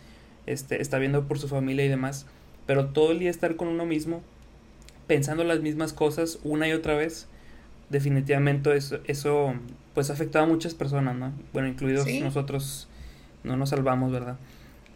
[0.45, 2.25] este, está viendo por su familia y demás,
[2.65, 4.21] pero todo el día estar con uno mismo,
[5.07, 7.27] pensando las mismas cosas una y otra vez,
[7.89, 9.53] definitivamente eso, eso
[9.93, 11.33] pues ha afectado a muchas personas, ¿no?
[11.51, 12.87] Bueno, incluidos nosotros,
[13.43, 14.37] no nos salvamos, ¿verdad?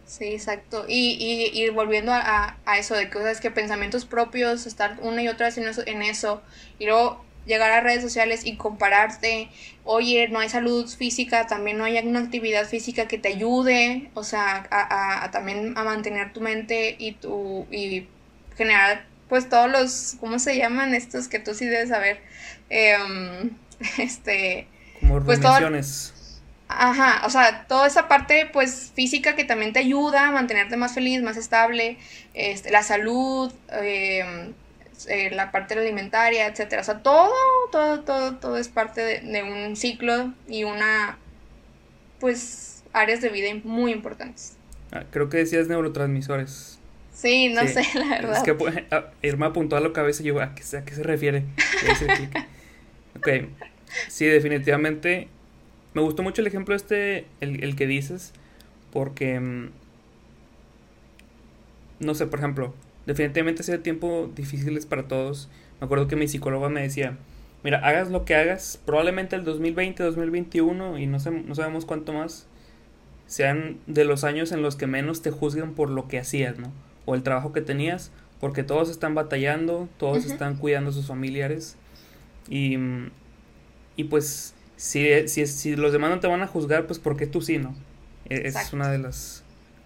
[0.06, 0.86] Sí, exacto.
[0.88, 5.28] Y, y, y volviendo a, a, eso de cosas que pensamientos propios, estar una y
[5.28, 6.42] otra vez en eso, en eso
[6.78, 9.48] y luego llegar a redes sociales y compararte,
[9.84, 14.22] oye, no hay salud física, también no hay una actividad física que te ayude, o
[14.22, 18.06] sea, a, también a mantener tu mente y tu, y
[18.56, 22.20] generar pues todos los, ¿cómo se llaman estos que tú sí debes saber?
[22.70, 23.50] Em,
[23.98, 24.66] este...
[25.00, 25.40] Como pues
[26.68, 30.92] Ajá, o sea, toda esa parte pues física que también te ayuda a mantenerte más
[30.92, 31.96] feliz, más estable,
[32.34, 34.52] este, la salud, eh,
[35.06, 36.82] eh, la parte alimentaria, etcétera.
[36.82, 37.32] O sea, todo,
[37.70, 41.18] todo, todo, todo es parte de, un ciclo y una,
[42.20, 44.56] pues, áreas de vida muy importantes.
[44.90, 46.78] Ah, creo que decías neurotransmisores.
[47.14, 48.36] Sí, no sé, la verdad.
[48.38, 50.94] Es que pues, ah, Irma apuntó a la cabeza y yo, ¿a qué, a qué
[50.94, 51.44] se refiere?
[53.16, 53.28] ok,
[54.08, 55.28] sí, definitivamente.
[55.94, 58.32] Me gustó mucho el ejemplo este, el, el que dices,
[58.92, 59.70] porque, mm,
[62.00, 62.74] no sé, por ejemplo,
[63.08, 65.48] definitivamente ha sido tiempo difíciles para todos.
[65.80, 67.16] Me acuerdo que mi psicóloga me decía,
[67.64, 72.46] mira, hagas lo que hagas, probablemente el 2020, 2021 y no, no sabemos cuánto más,
[73.26, 76.70] sean de los años en los que menos te juzguen por lo que hacías, ¿no?
[77.06, 81.76] O el trabajo que tenías, porque todos están batallando, todos están cuidando a sus familiares
[82.50, 82.76] y,
[83.96, 87.40] y pues si, si, si los demás no te van a juzgar, pues porque tú
[87.40, 87.74] sí, ¿no?
[88.26, 89.44] Esa es una de las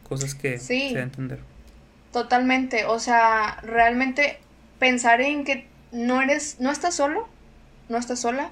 [0.08, 1.51] cosas que sí, se debe entender.
[2.12, 4.38] Totalmente, o sea, realmente
[4.78, 7.26] pensar en que no eres, no estás solo,
[7.88, 8.50] no estás sola.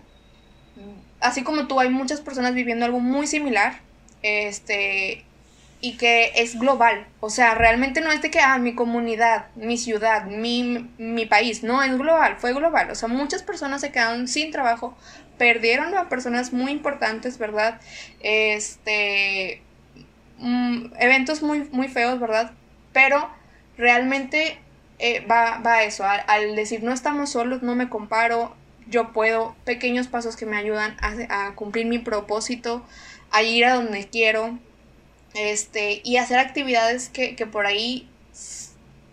[1.20, 3.80] Así como tú, hay muchas personas viviendo algo muy similar,
[4.22, 5.24] este,
[5.82, 7.06] y que es global.
[7.20, 11.62] O sea, realmente no es de que, ah, mi comunidad, mi ciudad, mi, mi país,
[11.62, 12.90] no, es global, fue global.
[12.90, 14.96] O sea, muchas personas se quedaron sin trabajo,
[15.36, 17.80] perdieron a personas muy importantes, ¿verdad?
[18.20, 19.62] Este,
[20.38, 22.52] mm, eventos muy, muy feos, ¿verdad?
[22.92, 23.30] Pero
[23.80, 24.58] realmente
[24.98, 28.54] eh, va, va, eso, al, decir no estamos solos, no me comparo,
[28.86, 32.84] yo puedo, pequeños pasos que me ayudan a, cumplir mi propósito,
[33.30, 34.58] a ir a donde quiero,
[35.34, 38.08] este, y hacer actividades que, por ahí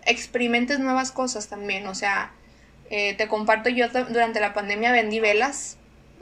[0.05, 2.33] experimentes nuevas cosas también, o sea,
[2.89, 5.77] eh, te comparto, yo durante la pandemia vendí velas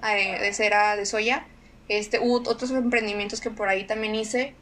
[0.08, 1.47] eh, de cera de soya,
[1.88, 4.53] este, otros emprendimientos que por ahí también hice,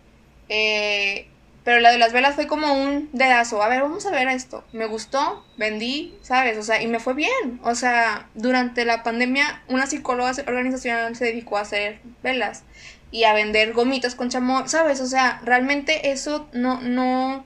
[1.64, 3.64] pero la de las velas fue como un dedazo.
[3.64, 4.66] A ver, vamos a ver esto.
[4.74, 6.58] Me gustó, vendí, ¿sabes?
[6.58, 7.60] O sea, y me fue bien.
[7.64, 12.64] O sea, durante la pandemia, una psicóloga organizacional se dedicó a hacer velas
[13.12, 15.00] y a vender gomitas con chamor, ¿sabes?
[15.00, 17.46] O sea, realmente eso no, no,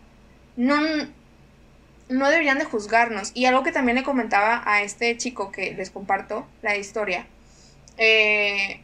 [0.56, 0.82] no,
[2.10, 3.32] no deberían de juzgarnos.
[3.36, 7.28] Y algo que también le comentaba a este chico que les comparto la historia.
[7.98, 8.82] Eh,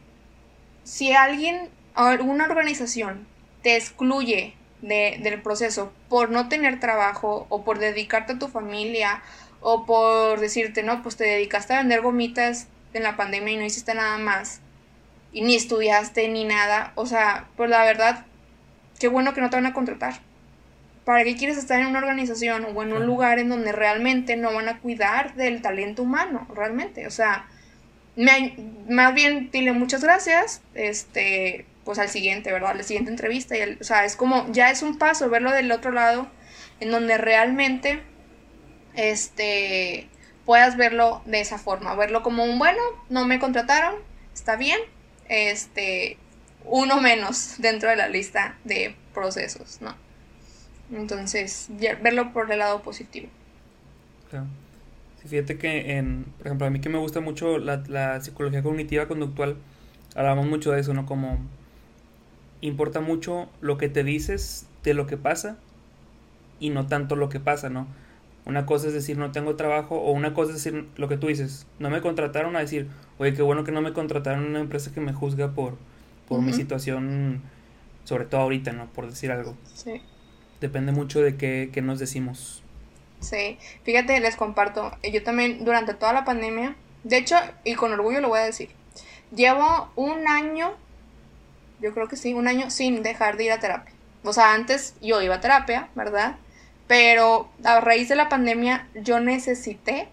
[0.84, 3.26] si alguien, alguna organización
[3.62, 4.54] te excluye
[4.88, 9.22] del proceso por no tener trabajo o por dedicarte a tu familia
[9.60, 13.64] o por decirte, no, pues te dedicaste a vender gomitas en la pandemia y no
[13.64, 14.60] hiciste nada más
[15.34, 18.24] y ni estudiaste ni nada, o sea, pues la verdad,
[19.00, 20.20] qué bueno que no te van a contratar.
[21.04, 24.54] ¿Para qué quieres estar en una organización o en un lugar en donde realmente no
[24.54, 26.46] van a cuidar del talento humano?
[26.54, 27.46] Realmente, o sea,
[28.16, 28.54] me,
[28.88, 32.74] más bien dile muchas gracias, este, pues al siguiente, ¿verdad?
[32.74, 33.56] La siguiente entrevista.
[33.56, 36.28] Y o sea, es como, ya es un paso verlo del otro lado,
[36.80, 38.02] en donde realmente,
[38.94, 40.08] este,
[40.44, 43.94] puedas verlo de esa forma, verlo como un, bueno, no me contrataron,
[44.32, 44.78] está bien,
[45.28, 46.16] este,
[46.64, 49.94] uno menos dentro de la lista de procesos, ¿no?
[50.92, 51.68] Entonces,
[52.02, 53.28] verlo por el lado positivo.
[54.30, 54.46] Claro.
[55.26, 59.08] fíjate que, en, por ejemplo, a mí que me gusta mucho la, la psicología cognitiva
[59.08, 59.56] conductual,
[60.14, 61.06] hablamos mucho de eso, ¿no?
[61.06, 61.38] Como
[62.66, 65.58] importa mucho lo que te dices de lo que pasa
[66.60, 67.86] y no tanto lo que pasa, ¿no?
[68.46, 71.26] Una cosa es decir no tengo trabajo o una cosa es decir lo que tú
[71.26, 74.60] dices, no me contrataron a decir, oye, qué bueno que no me contrataron en una
[74.60, 75.76] empresa que me juzga por,
[76.26, 77.42] por mi situación,
[78.04, 78.86] sobre todo ahorita, ¿no?
[78.86, 79.54] Por decir algo.
[79.74, 80.00] Sí.
[80.60, 82.62] Depende mucho de qué, qué nos decimos.
[83.20, 88.20] Sí, fíjate, les comparto, yo también durante toda la pandemia, de hecho, y con orgullo
[88.20, 88.70] lo voy a decir,
[89.34, 90.74] llevo un año
[91.84, 93.92] yo creo que sí, un año sin dejar de ir a terapia.
[94.24, 96.36] O sea, antes yo iba a terapia, ¿verdad?
[96.86, 100.08] Pero a raíz de la pandemia yo necesité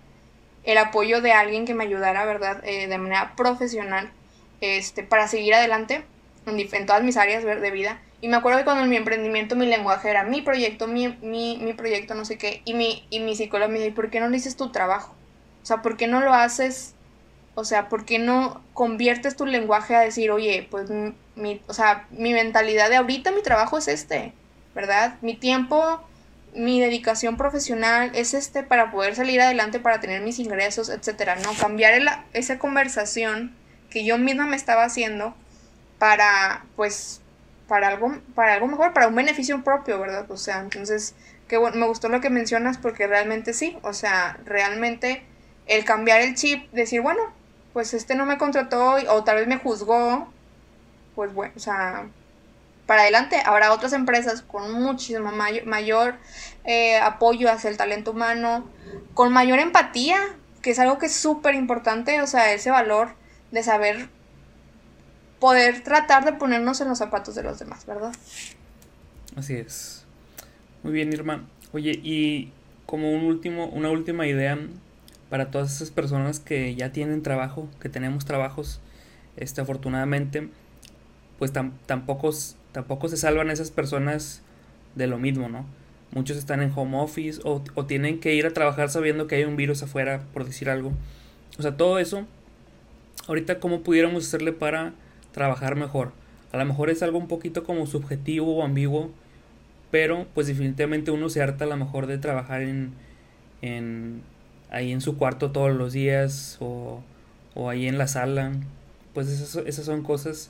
[0.65, 2.61] el apoyo de alguien que me ayudara, ¿verdad?
[2.65, 4.11] Eh, de manera profesional,
[4.59, 6.03] este, para seguir adelante
[6.45, 8.01] en, en, todas mis áreas de vida.
[8.19, 11.57] Y me acuerdo que cuando en mi emprendimiento mi lenguaje era mi proyecto, mi, mi,
[11.61, 14.27] mi proyecto, no sé qué, y mi, y mi psicólogo me dice, ¿por qué no
[14.27, 15.15] le dices tu trabajo?
[15.63, 16.95] O sea, ¿por qué no lo haces
[17.55, 20.89] o sea, ¿por qué no conviertes tu lenguaje a decir, oye, pues
[21.35, 24.33] mi, o sea, mi mentalidad de ahorita, mi trabajo es este,
[24.73, 25.15] ¿verdad?
[25.21, 26.01] Mi tiempo,
[26.55, 31.35] mi dedicación profesional es este para poder salir adelante, para tener mis ingresos, etcétera.
[31.37, 31.93] No, cambiar
[32.33, 33.53] esa conversación
[33.89, 35.35] que yo misma me estaba haciendo
[35.99, 37.21] para, pues,
[37.67, 40.29] para algo, para algo mejor, para un beneficio propio, ¿verdad?
[40.31, 41.15] O sea, entonces,
[41.47, 45.23] que bueno, me gustó lo que mencionas porque realmente sí, o sea, realmente
[45.67, 47.21] el cambiar el chip, decir, bueno,
[47.73, 50.27] pues este no me contrató o tal vez me juzgó,
[51.15, 52.07] pues bueno, o sea,
[52.85, 53.41] para adelante.
[53.45, 56.15] Habrá otras empresas con muchísimo mayor,
[56.65, 58.67] eh, apoyo hacia el talento humano,
[59.13, 60.17] con mayor empatía,
[60.61, 63.15] que es algo que es súper importante, o sea, ese valor
[63.51, 64.09] de saber
[65.39, 68.11] poder tratar de ponernos en los zapatos de los demás, ¿verdad?
[69.35, 70.05] Así es.
[70.83, 71.47] Muy bien, Irma.
[71.73, 72.51] Oye, y
[72.85, 74.59] como un último, una última idea,
[75.31, 78.81] para todas esas personas que ya tienen trabajo, que tenemos trabajos,
[79.37, 80.49] este, afortunadamente,
[81.39, 82.31] pues tampoco
[82.73, 84.41] tampoco se salvan esas personas
[84.95, 85.65] de lo mismo, ¿no?
[86.13, 89.45] Muchos están en home office o, o tienen que ir a trabajar sabiendo que hay
[89.45, 90.91] un virus afuera, por decir algo.
[91.57, 92.27] O sea, todo eso,
[93.29, 94.91] ahorita cómo pudiéramos hacerle para
[95.31, 96.11] trabajar mejor.
[96.51, 99.11] A lo mejor es algo un poquito como subjetivo o ambiguo,
[99.91, 102.91] pero pues definitivamente uno se harta a lo mejor de trabajar en,
[103.61, 104.23] en
[104.71, 107.03] ahí en su cuarto todos los días o,
[107.53, 108.53] o ahí en la sala.
[109.13, 110.49] Pues esas, esas son cosas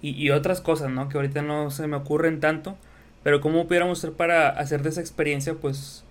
[0.00, 1.08] y, y, otras cosas, ¿no?
[1.08, 2.76] Que ahorita no se me ocurren tanto,
[3.22, 6.04] pero cómo pudiéramos hacer para hacer de esa experiencia pues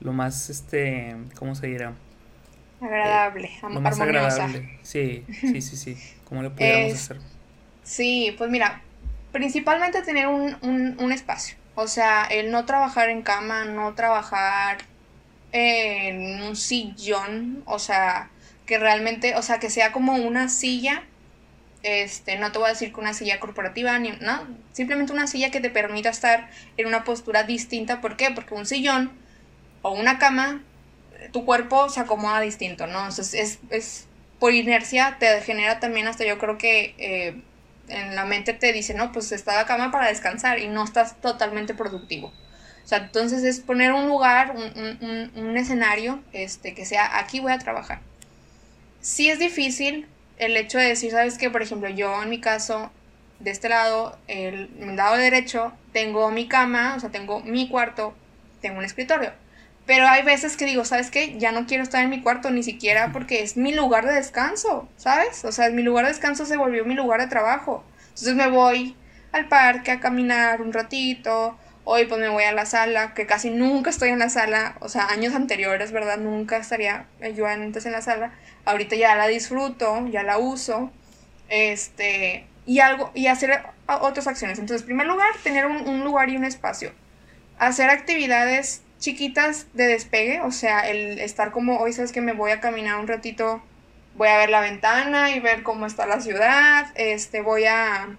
[0.00, 1.92] lo más, este, ¿cómo se dirá?
[2.80, 4.78] Agradable, eh, lo más agradable.
[4.82, 5.96] Sí, sí, sí, sí.
[6.28, 7.18] ¿Cómo lo pudiéramos hacer?
[7.82, 8.82] Sí, pues mira,
[9.32, 11.56] principalmente tener un, un, un espacio.
[11.74, 14.78] O sea, el no trabajar en cama, no trabajar
[15.52, 18.30] en un sillón, o sea,
[18.66, 21.04] que realmente, o sea, que sea como una silla,
[21.82, 25.50] este, no te voy a decir que una silla corporativa, ni, no, simplemente una silla
[25.50, 28.30] que te permita estar en una postura distinta, ¿por qué?
[28.30, 29.12] Porque un sillón
[29.82, 30.62] o una cama,
[31.32, 33.00] tu cuerpo se acomoda distinto, ¿no?
[33.00, 34.06] Entonces, es, es
[34.42, 37.40] por inercia te genera también hasta yo creo que eh,
[37.86, 41.20] en la mente te dice, no, pues está la cama para descansar y no estás
[41.20, 42.32] totalmente productivo.
[42.84, 47.40] O sea, entonces es poner un lugar, un, un, un, escenario, este, que sea, aquí
[47.40, 48.00] voy a trabajar.
[49.00, 50.06] Sí es difícil
[50.38, 51.50] el hecho de decir, ¿sabes qué?
[51.50, 52.90] Por ejemplo, yo en mi caso,
[53.40, 58.14] de este lado, el, el lado derecho, tengo mi cama, o sea, tengo mi cuarto,
[58.60, 59.32] tengo un escritorio.
[59.86, 61.38] Pero hay veces que digo, ¿sabes qué?
[61.38, 64.88] Ya no quiero estar en mi cuarto ni siquiera porque es mi lugar de descanso,
[64.96, 65.44] ¿sabes?
[65.44, 67.84] O sea, mi lugar de descanso se volvió mi lugar de trabajo.
[68.10, 68.96] Entonces me voy
[69.32, 71.58] al parque a caminar un ratito.
[71.84, 74.76] Hoy pues me voy a la sala, que casi nunca estoy en la sala.
[74.80, 76.18] O sea, años anteriores, ¿verdad?
[76.18, 78.32] Nunca estaría yo antes en la sala.
[78.64, 80.92] Ahorita ya la disfruto, ya la uso.
[81.48, 84.58] Este, y algo, y hacer otras acciones.
[84.58, 86.92] Entonces, en primer lugar, tener un, un lugar y un espacio.
[87.58, 92.52] Hacer actividades chiquitas de despegue, o sea, el estar como hoy sabes que me voy
[92.52, 93.60] a caminar un ratito,
[94.14, 98.16] voy a ver la ventana y ver cómo está la ciudad, este voy a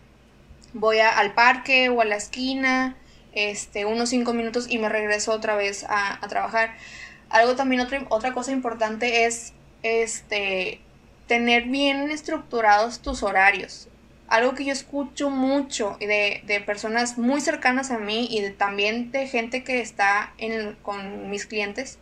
[0.73, 2.97] voy a, al parque o a la esquina,
[3.36, 6.76] este unos cinco minutos y me regreso otra vez a, trabajar.
[7.30, 10.82] Algo también otra otra cosa importante es este
[11.28, 13.88] tener bien estructurados tus horarios
[14.34, 19.28] algo que yo escucho mucho de, de personas muy cercanas a mí y también de
[19.28, 22.00] gente que está en, con mis clientes,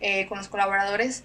[0.00, 1.24] eh, con los colaboradores,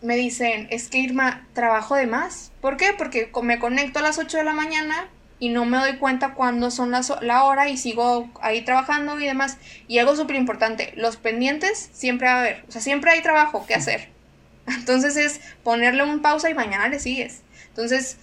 [0.00, 2.52] me dicen, es que Irma, trabajo de más.
[2.60, 2.94] ¿Por qué?
[2.96, 5.08] Porque me conecto a las 8 de la mañana
[5.40, 9.26] y no me doy cuenta cuándo son las, la hora y sigo ahí trabajando y
[9.26, 9.56] demás.
[9.88, 13.66] Y algo súper importante, los pendientes siempre va a haber, o sea, siempre hay trabajo
[13.66, 14.10] que hacer.
[14.66, 17.40] Entonces es ponerle un pausa y mañana le sigues.
[17.68, 18.18] Entonces,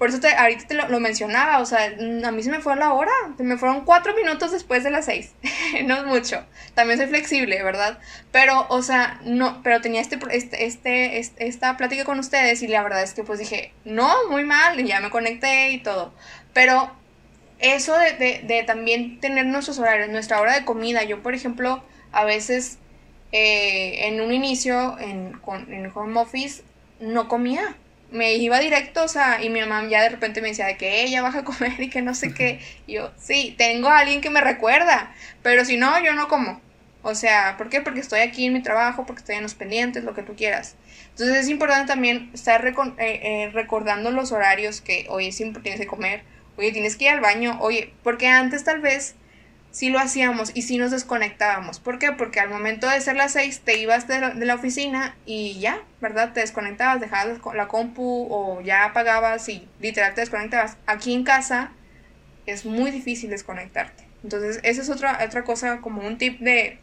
[0.00, 1.92] por eso te, ahorita te lo, lo, mencionaba, o sea,
[2.24, 5.04] a mí se me fue la hora, se me fueron cuatro minutos después de las
[5.04, 5.32] seis,
[5.84, 7.98] no es mucho, también soy flexible, ¿verdad?
[8.32, 12.82] Pero, o sea, no, pero tenía este, este, este, esta plática con ustedes y la
[12.82, 16.14] verdad es que pues dije, no, muy mal, y ya me conecté y todo,
[16.52, 16.90] pero
[17.58, 21.82] eso de, de, de también tener nuestros horarios, nuestra hora de comida, yo por ejemplo,
[22.12, 22.78] a veces
[23.32, 26.62] eh, en un inicio en, con, en home office
[26.98, 27.76] no comía,
[28.10, 31.04] me iba directo, o sea, y mi mamá ya de repente me decía de que
[31.04, 32.60] ella baja a comer y que no sé qué.
[32.86, 36.60] Y yo, sí, tengo a alguien que me recuerda, pero si no, yo no como.
[37.02, 37.80] O sea, ¿por qué?
[37.80, 40.76] Porque estoy aquí en mi trabajo, porque estoy en los pendientes, lo que tú quieras.
[41.10, 46.24] Entonces es importante también estar eh, eh, recordando los horarios que, siempre tienes que comer,
[46.56, 49.14] oye, tienes que ir al baño, oye, porque antes tal vez
[49.70, 51.80] sí lo hacíamos y sí nos desconectábamos.
[51.80, 52.12] ¿Por qué?
[52.12, 55.58] Porque al momento de ser las 6 te ibas de la, de la, oficina y
[55.60, 56.32] ya, ¿verdad?
[56.32, 60.76] Te desconectabas, dejabas la compu o ya apagabas y literal te desconectabas.
[60.86, 61.72] Aquí en casa
[62.46, 64.04] es muy difícil desconectarte.
[64.22, 66.78] Entonces, esa es otra, otra cosa, como un tip de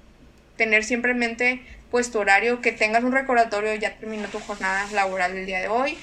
[0.55, 4.85] tener siempre en mente pues tu horario, que tengas un recordatorio, ya terminó tu jornada
[4.91, 5.97] laboral del día de hoy.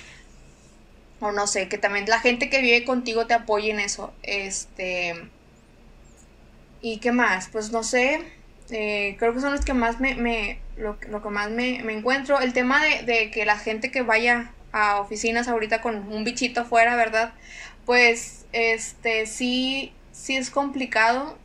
[1.25, 4.13] O no sé, que también la gente que vive contigo te apoye en eso.
[4.23, 5.15] Este
[6.83, 7.49] ¿Y qué más?
[7.49, 8.21] Pues no sé,
[8.71, 11.95] eh, creo que son los que más me, me lo, lo, que más me, me,
[11.95, 12.41] encuentro.
[12.41, 16.61] El tema de, de, que la gente que vaya a oficinas ahorita con un bichito
[16.61, 17.33] afuera, ¿verdad?
[17.87, 21.39] Pues este sí, sí es complicado.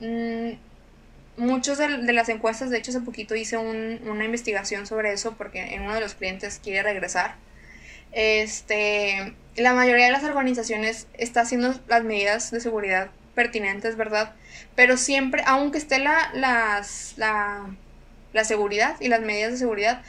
[0.00, 0.52] Mm,
[1.36, 5.34] muchos de, de, las encuestas, de hecho hace poquito hice un, una investigación sobre eso
[5.36, 7.34] porque en uno de los clientes quiere regresar.
[8.12, 14.32] Este, la mayoría de las organizaciones está haciendo las medidas de seguridad pertinentes, ¿verdad?
[14.74, 17.66] Pero siempre, aunque esté la, las, la,
[18.32, 20.02] la seguridad y las medidas de seguridad,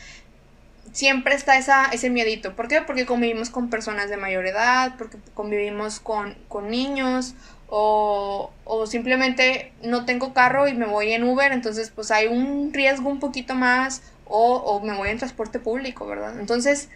[0.92, 2.56] siempre está esa, ese miedito.
[2.56, 2.82] ¿Por qué?
[2.82, 7.36] Porque convivimos con personas de mayor edad, porque convivimos con, con niños,
[7.76, 12.72] o, o, simplemente no tengo carro y me voy en Uber, entonces pues hay un
[12.72, 16.40] riesgo un poquito más o, o me voy en transporte público, ¿verdad?
[16.40, 16.90] Entonces,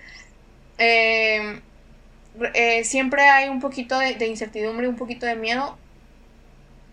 [0.78, 1.61] eh,
[2.53, 5.78] eh, siempre hay un poquito de, de incertidumbre, un poquito de miedo.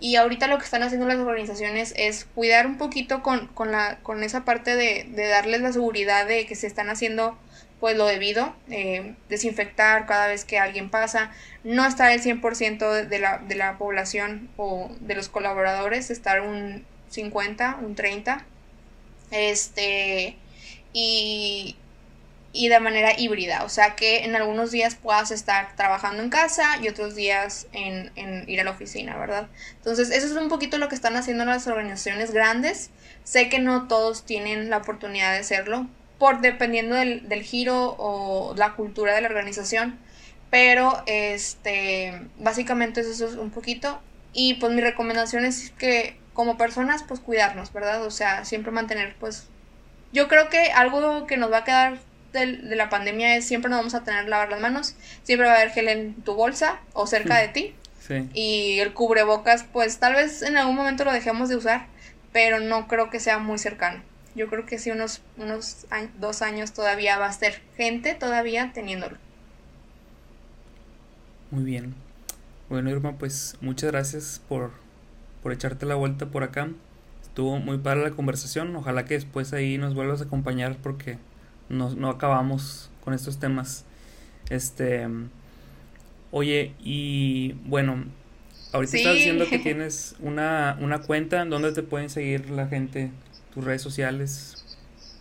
[0.01, 3.99] Y ahorita lo que están haciendo las organizaciones es cuidar un poquito con, con, la,
[4.03, 7.39] con esa parte de, de, darles la seguridad de que se están haciendo
[7.81, 11.31] pues lo debido, eh, desinfectar cada vez que alguien pasa,
[11.65, 16.87] no estar el 100% de la, de la población o de los colaboradores, estar un
[17.11, 18.45] 50, un 30,
[19.31, 20.37] este,
[20.95, 21.77] y,
[22.57, 26.79] y de manera híbrida, o sea que en algunos días puedas estar trabajando en casa
[26.81, 29.49] y otros días en, en, ir a la oficina, ¿verdad?
[29.77, 32.91] Entonces eso es un poquito lo que están haciendo las organizaciones grandes.
[33.25, 35.89] Sé que no todos tienen la oportunidad de hacerlo,
[36.19, 39.99] por dependiendo del, del giro o la cultura de la organización,
[40.49, 44.01] pero este básicamente eso es un poquito.
[44.33, 48.05] Y pues mi recomendación es que como personas pues cuidarnos, ¿verdad?
[48.05, 49.49] O sea, siempre mantener pues...
[50.13, 51.99] Yo creo que algo que nos va a quedar
[52.35, 55.55] de, de, la pandemia es siempre nos vamos a tener lavar las manos, siempre va
[55.55, 57.75] a haber gel en tu bolsa o cerca de ti.
[58.07, 58.29] Sí.
[58.35, 61.87] Y el cubrebocas, pues tal vez en algún momento lo dejemos de usar,
[62.33, 64.03] pero no creo que sea muy cercano.
[64.35, 68.73] Yo creo que sí, unos, unos años, dos años todavía va a ser gente todavía
[68.75, 69.17] teniéndolo.
[71.51, 71.95] Muy bien.
[72.69, 74.73] Bueno, Irma, pues muchas gracias por,
[75.43, 76.69] por echarte la vuelta por acá.
[77.23, 78.75] Estuvo muy padre la conversación.
[78.75, 81.19] Ojalá que después ahí nos vuelvas a acompañar porque
[81.69, 83.85] no, no acabamos con estos temas.
[84.51, 85.07] Este.
[86.31, 88.05] Oye, y bueno,
[88.73, 88.97] ahorita Sí.
[88.99, 91.45] estás diciendo que tienes una, una cuenta.
[91.45, 93.11] ¿Dónde te pueden seguir la gente?
[93.53, 94.61] Tus redes sociales.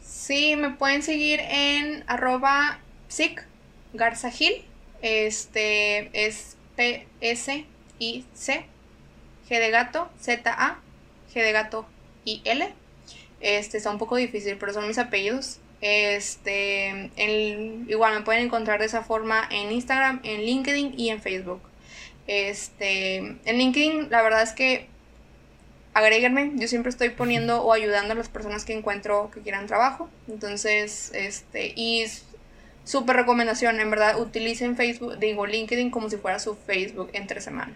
[0.02, 3.46] Sí, me pueden seguir en arroba psic
[3.94, 4.64] garzagil.
[5.02, 8.66] Este es P-S-I-C
[9.50, 10.80] G de gato, Z-A,
[11.34, 11.86] G de gato
[12.24, 12.74] y L.
[13.41, 15.60] Este está un poco difícil, pero son mis apellidos.
[15.86, 21.21] Este, el, igual me pueden encontrar de esa forma en Instagram, en LinkedIn y en
[21.21, 21.61] Facebook.
[22.25, 24.88] Este, en LinkedIn la verdad es que
[25.93, 30.09] agréguenme, yo siempre estoy poniendo o ayudando a las personas que encuentro que quieran trabajo.
[30.29, 32.05] Entonces, este, y
[32.86, 37.75] súper recomendación, en verdad, utilicen Facebook, digo LinkedIn como si fuera su Facebook entre semana.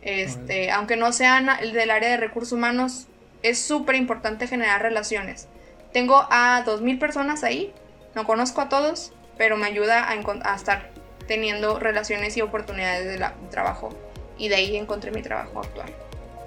[0.00, 3.06] Este, aunque no sean el del área de recursos humanos,
[3.42, 5.46] es súper importante generar relaciones.
[5.94, 7.72] Tengo a 2.000 personas ahí,
[8.16, 10.90] no conozco a todos, pero me ayuda a, a estar
[11.28, 13.90] teniendo relaciones y oportunidades de, la, de, trabajo.
[14.36, 15.88] Y de ahí encontré mi trabajo actual.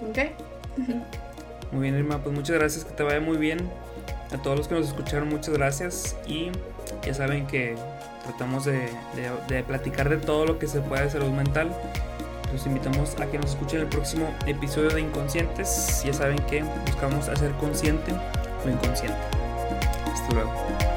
[0.01, 0.17] ¿Ok?
[1.71, 3.71] Muy bien, Irma, pues muchas gracias, que te vaya muy bien.
[4.33, 6.17] A todos los que nos escucharon, muchas gracias.
[6.25, 6.51] Y
[7.05, 7.77] ya saben que
[8.23, 11.71] tratamos de, de, de platicar de todo lo que se puede de salud mental.
[12.51, 16.03] Los invitamos a que nos escuchen el próximo episodio de Inconscientes.
[16.03, 18.11] Ya saben que buscamos hacer consciente
[18.67, 19.17] lo inconsciente.
[20.13, 20.96] Hasta luego.